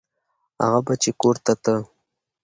[0.63, 1.75] هغه به چې کور ته ته.